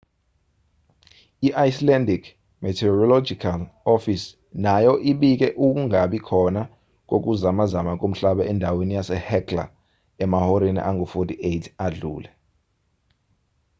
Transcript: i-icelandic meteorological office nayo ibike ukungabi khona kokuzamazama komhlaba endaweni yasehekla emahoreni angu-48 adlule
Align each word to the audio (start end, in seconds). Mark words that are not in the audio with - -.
i-icelandic 1.47 2.23
meteorological 2.63 3.59
office 3.95 4.25
nayo 4.65 4.93
ibike 5.11 5.47
ukungabi 5.65 6.19
khona 6.27 6.61
kokuzamazama 7.09 7.93
komhlaba 8.01 8.43
endaweni 8.51 8.93
yasehekla 8.97 9.63
emahoreni 10.23 10.81
angu-48 10.89 11.63
adlule 11.85 12.29